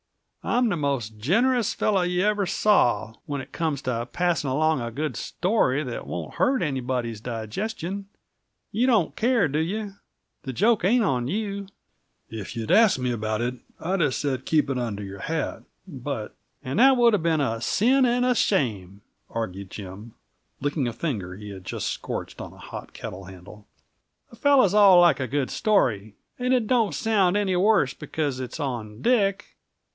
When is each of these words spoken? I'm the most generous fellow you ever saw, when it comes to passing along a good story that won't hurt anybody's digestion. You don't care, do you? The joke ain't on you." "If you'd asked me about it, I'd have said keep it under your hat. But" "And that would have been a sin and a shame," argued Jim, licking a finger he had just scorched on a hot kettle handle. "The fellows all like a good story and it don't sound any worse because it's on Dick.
I'm 0.43 0.69
the 0.69 0.75
most 0.75 1.19
generous 1.19 1.75
fellow 1.75 2.01
you 2.01 2.23
ever 2.23 2.47
saw, 2.47 3.13
when 3.27 3.41
it 3.41 3.51
comes 3.51 3.83
to 3.83 4.07
passing 4.11 4.49
along 4.49 4.81
a 4.81 4.89
good 4.89 5.15
story 5.15 5.83
that 5.83 6.07
won't 6.07 6.33
hurt 6.33 6.63
anybody's 6.63 7.21
digestion. 7.21 8.07
You 8.71 8.87
don't 8.87 9.15
care, 9.15 9.47
do 9.47 9.59
you? 9.59 9.93
The 10.41 10.51
joke 10.53 10.83
ain't 10.83 11.03
on 11.03 11.27
you." 11.27 11.67
"If 12.31 12.55
you'd 12.55 12.71
asked 12.71 12.97
me 12.97 13.11
about 13.11 13.41
it, 13.41 13.53
I'd 13.79 13.99
have 13.99 14.15
said 14.15 14.47
keep 14.47 14.67
it 14.71 14.79
under 14.79 15.03
your 15.03 15.19
hat. 15.19 15.61
But" 15.87 16.33
"And 16.63 16.79
that 16.79 16.97
would 16.97 17.13
have 17.13 17.21
been 17.21 17.39
a 17.39 17.61
sin 17.61 18.03
and 18.07 18.25
a 18.25 18.33
shame," 18.33 19.01
argued 19.29 19.69
Jim, 19.69 20.15
licking 20.59 20.87
a 20.87 20.93
finger 20.93 21.35
he 21.35 21.49
had 21.51 21.63
just 21.63 21.85
scorched 21.85 22.41
on 22.41 22.51
a 22.51 22.57
hot 22.57 22.93
kettle 22.93 23.25
handle. 23.25 23.67
"The 24.31 24.35
fellows 24.37 24.73
all 24.73 24.99
like 25.01 25.19
a 25.19 25.27
good 25.27 25.51
story 25.51 26.15
and 26.39 26.51
it 26.51 26.65
don't 26.65 26.95
sound 26.95 27.37
any 27.37 27.55
worse 27.55 27.93
because 27.93 28.39
it's 28.39 28.59
on 28.59 29.03
Dick. 29.03 29.57